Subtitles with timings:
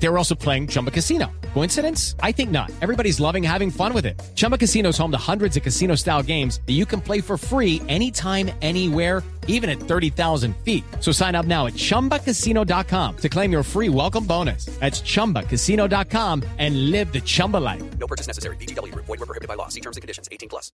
[0.00, 1.26] They were also playing Chumba Casino.
[1.54, 2.14] Coincidence?
[2.22, 2.70] I think not.
[2.82, 4.14] Everybody's loving having fun with it.
[4.36, 7.36] Chumba Casino is home to hundreds of casino style games that you can play for
[7.36, 10.84] free anytime, anywhere, even at 30,000 feet.
[11.00, 14.66] So sign up now at chumbacasino.com to claim your free welcome bonus.
[14.78, 17.82] That's chumbacasino.com and live the Chumba life.
[17.98, 18.56] No purchase necessary.
[18.56, 18.94] BGW.
[18.94, 19.66] Void were prohibited by law.
[19.68, 20.28] See terms and conditions.
[20.30, 20.70] 18 plus.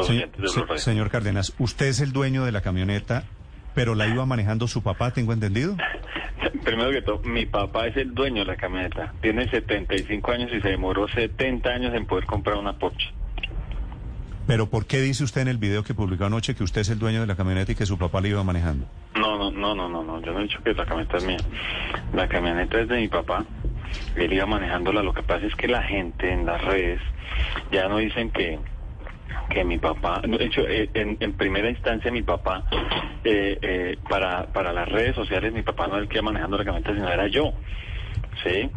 [0.00, 3.24] Señor, se- señor Cárdenas, usted es el dueño de la camioneta,
[3.74, 5.76] pero la iba manejando su papá, tengo entendido.
[6.64, 9.12] Primero que todo, mi papá es el dueño de la camioneta.
[9.20, 13.12] Tiene 75 años y se demoró 70 años en poder comprar una Porsche.
[14.46, 16.98] Pero ¿por qué dice usted en el video que publicó anoche que usted es el
[16.98, 18.86] dueño de la camioneta y que su papá la iba manejando?
[19.14, 20.20] No, no, no, no, no, no.
[20.22, 21.36] Yo no he dicho que la camioneta es mía.
[22.14, 23.44] La camioneta es de mi papá.
[24.16, 25.02] Él iba manejándola.
[25.02, 27.00] Lo que pasa es que la gente en las redes
[27.70, 28.58] ya no dicen que
[29.48, 32.64] que mi papá, de hecho, eh, en, en primera instancia mi papá,
[33.24, 36.56] eh, eh, para, para las redes sociales, mi papá no era el que iba manejando
[36.56, 37.52] la camioneta, sino era yo.
[38.44, 38.70] ¿Sí?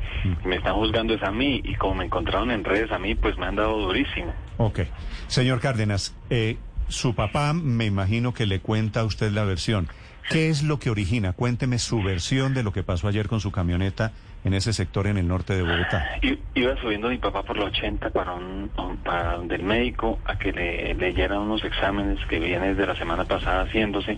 [0.46, 3.38] Me están juzgando es a mí y como me encontraron en redes a mí, pues
[3.38, 4.34] me han dado durísimo.
[4.58, 4.82] Ok.
[5.28, 6.58] Señor Cárdenas, eh,
[6.90, 9.88] su papá me imagino que le cuenta a usted la versión.
[10.30, 11.34] ¿Qué es lo que origina?
[11.34, 14.12] Cuénteme su versión de lo que pasó ayer con su camioneta
[14.44, 16.06] en ese sector en el norte de Bogotá.
[16.54, 18.70] Iba subiendo mi papá por la 80 para, un,
[19.04, 23.26] para donde el médico a que le leyeran unos exámenes que vienen desde la semana
[23.26, 24.18] pasada haciéndose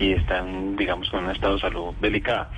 [0.00, 2.48] y están, digamos, con un estado de salud delicado.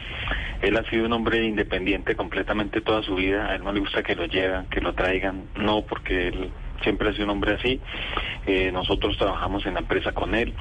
[0.63, 3.47] Él ha sido un hombre independiente completamente toda su vida.
[3.49, 5.45] A él no le gusta que lo lleven, que lo traigan.
[5.57, 6.51] No, porque él
[6.83, 7.81] siempre ha sido un hombre así.
[8.47, 10.55] Eh, nosotros trabajamos en la empresa con él.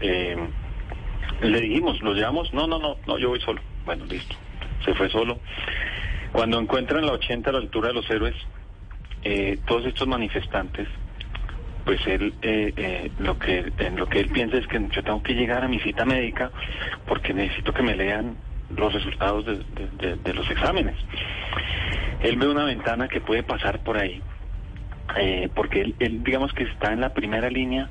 [0.00, 0.36] Eh,
[1.40, 2.52] le dijimos, ¿lo llevamos?
[2.52, 3.60] No, no, no, no, yo voy solo.
[3.84, 4.36] Bueno, listo.
[4.84, 5.40] Se fue solo.
[6.32, 8.34] Cuando encuentran la 80 a la altura de los héroes,
[9.22, 10.88] eh, todos estos manifestantes,
[11.84, 15.22] pues él, eh, eh, lo que en lo que él piensa es que yo tengo
[15.22, 16.50] que llegar a mi cita médica
[17.06, 18.36] porque necesito que me lean
[18.76, 20.96] los resultados de, de- los exámenes.
[22.20, 24.22] Él ve una ventana que puede pasar por ahí,
[25.16, 27.88] eh, porque él, él, digamos que está en la primera línea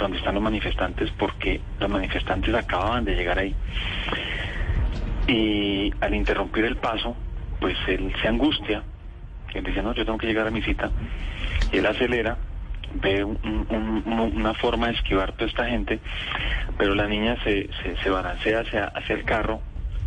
[0.00, 3.54] donde están los manifestantes porque los manifestantes acababan de llegar ahí.
[5.26, 7.16] Y al interrumpir el paso,
[7.60, 8.82] pues él se angustia,
[9.54, 10.90] él dice, no, yo tengo que llegar a mi cita,
[11.72, 12.36] y él acelera,
[12.94, 16.00] ve un- un- un- una forma de esquivar toda esta gente,
[16.78, 19.60] pero la niña se, se, se balancea hacia, hacia el carro,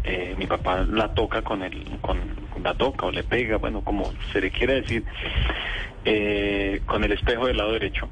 [0.04, 2.20] eh, mi papá la toca con el, con,
[2.62, 5.06] la toca o le pega, bueno, como se le quiere decir,
[6.04, 8.10] eh, con el espejo del lado derecho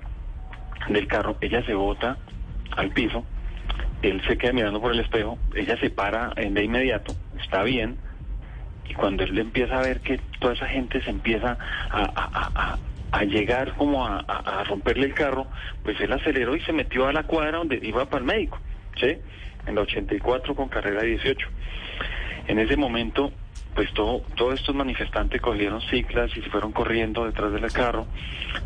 [0.90, 2.18] del carro, ella se bota
[2.78, 3.26] al piso,
[4.02, 7.98] él se queda mirando por el espejo, ella se para de inmediato, está bien,
[8.90, 11.58] y cuando él empieza a ver que toda esa gente se empieza
[11.90, 12.80] a, a- a-
[13.12, 15.48] a- llegar como a romperle el carro,
[15.84, 18.60] pues él aceleró y se metió a la cuadra donde iba para el médico,
[19.00, 19.18] ¿sí?
[19.68, 21.48] En la 84 con carrera 18.
[22.48, 23.32] En ese momento,
[23.76, 28.08] pues todo, todos estos manifestantes cogieron ciclas y se fueron corriendo detrás del carro,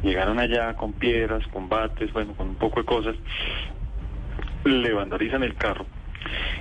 [0.03, 3.15] llegaron allá con piedras, con bates, bueno, con un poco de cosas,
[4.63, 5.85] le vandalizan el carro.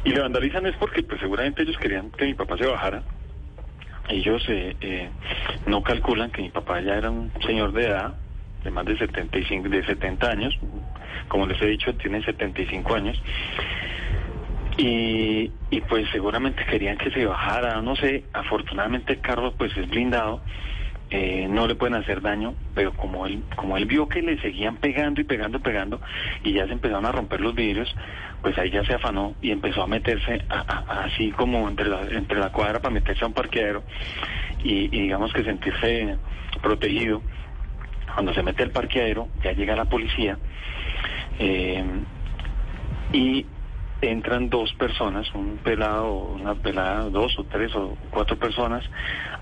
[0.04, 3.02] Y le vandalizan es porque pues seguramente ellos querían que mi papá se bajara.
[4.08, 5.08] Ellos eh, eh,
[5.66, 8.14] no calculan que mi papá ya era un señor de edad,
[8.62, 10.58] de más de 75, de 70 años,
[11.28, 13.20] como les he dicho, tiene 75 años.
[14.76, 19.88] Y, y pues seguramente querían que se bajara, no sé, afortunadamente el carro pues es
[19.88, 20.40] blindado,
[21.10, 24.78] eh, no le pueden hacer daño, pero como él, como él vio que le seguían
[24.78, 26.00] pegando y pegando y pegando
[26.42, 27.94] y ya se empezaron a romper los vidrios,
[28.42, 32.50] pues ahí ya se afanó y empezó a meterse así como entre la, entre la
[32.50, 33.84] cuadra para meterse a un parqueadero
[34.64, 36.16] y, y digamos que sentirse
[36.62, 37.22] protegido.
[38.12, 40.36] Cuando se mete al parqueadero ya llega la policía
[41.38, 41.84] eh,
[43.12, 43.46] y
[44.00, 48.84] entran dos personas, un pelado, una pelada, dos o tres o cuatro personas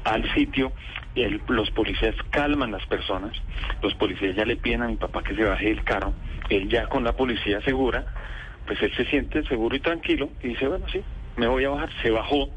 [0.05, 0.73] al sitio.
[1.15, 3.33] el- los policías calman las personas.
[3.83, 6.15] Los policías ya le piden a mi papá que se baje del carro.
[6.49, 8.07] Él ya con la policía segura,
[8.67, 11.03] pues él se siente seguro y tranquilo y dice, bueno, sí,
[11.37, 11.91] me voy a bajar.
[12.01, 12.49] Se bajó.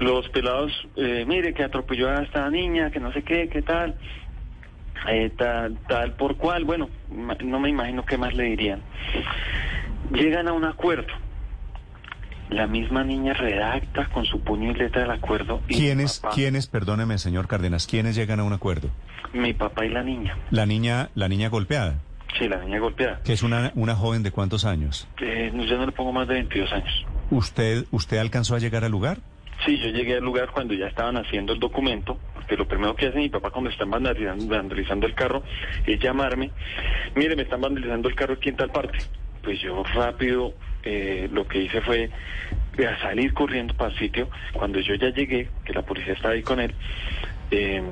[0.00, 3.96] Los pelados, eh, mire que atropelló a esta niña, que no sé qué, qué tal.
[5.08, 8.82] Eh, tal, tal por cual, bueno, no me imagino qué más le dirían.
[10.12, 11.12] Llegan a un acuerdo.
[12.50, 15.60] La misma niña redacta con su puño y letra el acuerdo.
[15.68, 18.88] y ¿Quiénes, papá- quiénes, perdóneme, señor Cárdenas, quiénes llegan a un acuerdo?
[19.34, 20.36] Mi papá y la niña.
[20.50, 21.98] La niña, la niña golpeada,
[22.38, 23.20] Sí, la niña golpeada.
[23.22, 25.06] que es una, una joven de cuántos años.
[25.20, 27.06] Eh, yo no le pongo más de 22 años.
[27.30, 29.18] ¿Usted, usted alcanzó a llegar al lugar?
[29.66, 33.08] Sí, yo llegué al lugar cuando ya estaban haciendo el documento, porque lo primero que
[33.08, 35.42] hace mi papá cuando están vandalizando, vandalizando el carro
[35.84, 36.50] es llamarme,
[37.14, 38.98] mire, me están vandalizando el carro aquí en tal parte.
[39.42, 42.10] Pues yo rápido eh, lo que hice fue
[42.78, 44.30] eh, salir corriendo para el sitio.
[44.52, 46.74] Cuando yo ya llegué, que la policía estaba ahí con él,
[47.50, 47.82] eh,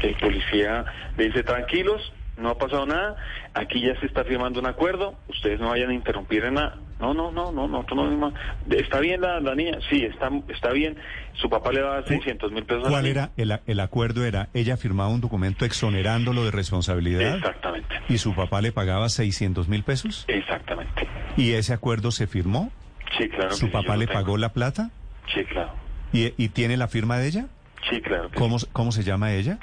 [0.00, 0.84] el policía
[1.16, 3.16] le dice, tranquilos, no ha pasado nada,
[3.54, 6.81] aquí ya se está firmando un acuerdo, ustedes no vayan a interrumpir en nada.
[7.02, 8.32] No, no, no, no, no,
[8.70, 9.78] ¿Está bien la, la niña?
[9.90, 10.96] Sí, está, está bien.
[11.34, 12.84] Su papá le va a dar 600 mil pesos.
[12.84, 14.24] a la ¿Cuál era el, el acuerdo?
[14.24, 19.68] Era, ella firmaba un documento exonerándolo de responsabilidad Exactamente, y su papá le pagaba 600
[19.68, 20.24] mil pesos.
[20.28, 21.08] exactamente.
[21.36, 22.70] ¿Y ese acuerdo se firmó?
[23.18, 23.50] Sí, claro.
[23.52, 24.90] ¿Su papá le pagó la plata?
[25.34, 25.72] Sí, claro.
[26.12, 27.46] ¿Y, y tiene la firma de ella?
[27.90, 28.30] Sí, claro.
[28.30, 29.58] que ¿Cómo, ¿Cómo se llama ella?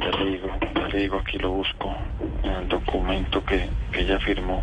[0.00, 1.94] Ya le digo, ya le digo, aquí lo busco,
[2.42, 4.62] en el documento que, que ella firmó.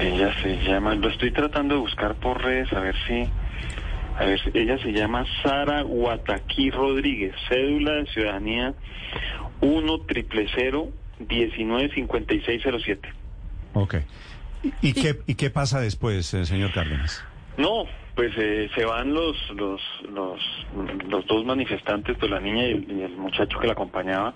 [0.00, 3.28] Ella se llama, lo estoy tratando de buscar por redes, a ver si,
[4.16, 8.74] a ver, ella se llama Sara Guataquí Rodríguez, cédula de ciudadanía
[9.60, 10.46] 1 triple
[11.18, 13.08] 19 5607.
[13.74, 13.96] Ok.
[14.62, 17.24] ¿Y, y qué, ¿Y qué pasa después, eh, señor Cárdenas?
[17.56, 17.84] No,
[18.14, 19.80] pues eh, se van los, los
[20.10, 20.40] los
[21.08, 24.34] los dos manifestantes, pues la niña y el, y el muchacho que la acompañaba.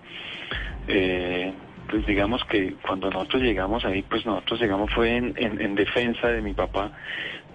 [0.88, 1.52] Eh,
[1.92, 6.28] pues digamos que cuando nosotros llegamos ahí, pues nosotros llegamos fue en, en, en defensa
[6.28, 6.90] de mi papá.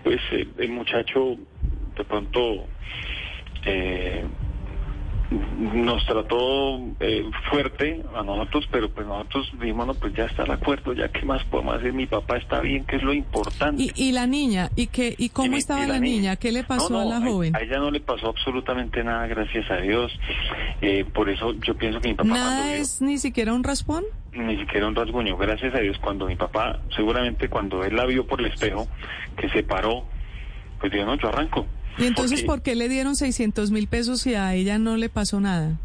[0.04, 1.38] Pues eh, el muchacho
[1.98, 2.68] de pronto
[3.66, 4.24] eh,
[5.30, 10.52] nos trató eh, fuerte a nosotros, pero pues nosotros dijimos, no, pues ya está el
[10.52, 13.84] acuerdo, ya qué más podemos hacer, mi papá está bien, que es lo importante.
[13.84, 14.70] ¿Y, y la niña?
[14.76, 16.36] ¿Y, qué, y cómo Y estaba y la, niña?
[16.38, 17.56] ¿Qué le pasó No, no, a la joven?
[17.56, 20.12] A, ella no le pasó absolutamente nada, gracias a Dios.
[20.82, 24.04] Eh, por eso yo pienso que mi papá ¿Nada vio- es ni siquiera un raspón?
[24.34, 25.36] ni siquiera un rasguño.
[25.36, 28.88] Gracias a Dios, cuando mi papá, seguramente cuando él la vio por el espejo,
[29.36, 30.06] que se paró,
[30.80, 31.66] pues dijo, no, yo arranco.
[31.98, 35.10] ¿Y entonces Porque- por qué le dieron 600 mil pesos y a ella no le
[35.10, 35.78] pasó nada?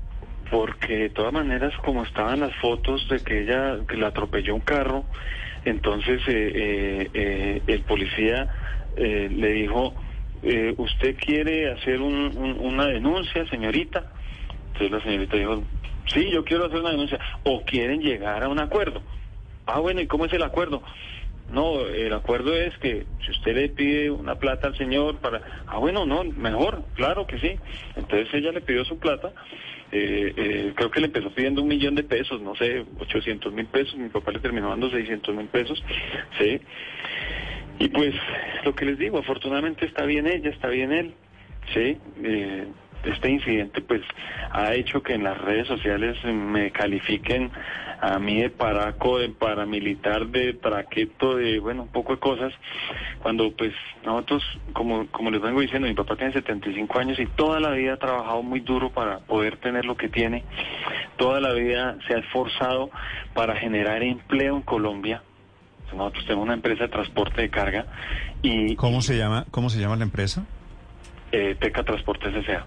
[0.50, 4.60] Porque de todas maneras, como estaban las fotos de que ella que la atropelló un
[4.60, 5.04] carro,
[5.64, 8.50] entonces eh, eh, eh, el policía
[8.96, 9.94] eh, le dijo,
[10.42, 14.04] eh, ¿usted quiere hacer un- un- una denuncia, señorita?
[14.74, 15.62] Entonces la señorita dijo,
[16.12, 17.18] sí, yo quiero hacer una denuncia.
[17.44, 19.00] ¿O quieren llegar a un acuerdo?
[19.64, 20.82] Ah, bueno, ¿y cómo es el acuerdo?
[21.52, 25.42] No, el acuerdo es que si usted le pide una plata al señor para...
[25.66, 27.58] Ah, bueno, no, mejor, claro que sí.
[27.94, 29.32] Entonces ella le pidió su plata.
[29.92, 33.66] eh, eh, creo que le empezó pidiendo un millón de pesos, no sé, 800 mil
[33.66, 33.96] pesos.
[33.96, 35.84] Mi papá le terminó dando 600 mil pesos.
[36.38, 36.58] Sí.
[37.78, 38.14] Y pues,
[38.64, 41.14] lo que les digo, afortunadamente está bien ella, está bien él.
[41.74, 41.98] Sí.
[42.24, 42.66] Eh,
[43.04, 44.02] este incidente pues
[44.50, 47.50] ha hecho que en las redes sociales me califiquen
[48.00, 52.52] a mí de paraco, de paramilitar, de traqueto, de bueno, un poco de cosas,
[53.22, 53.72] cuando pues
[54.04, 57.94] nosotros, como, como les vengo diciendo, mi papá tiene 75 años y toda la vida
[57.94, 60.42] ha trabajado muy duro para poder tener lo que tiene,
[61.16, 62.90] toda la vida se ha esforzado
[63.34, 65.22] para generar empleo en Colombia.
[65.94, 67.86] Nosotros tenemos una empresa de transporte de carga
[68.42, 70.44] y ¿Cómo se llama, cómo se llama la empresa?
[71.32, 72.66] eh, Teca Transportes S.A.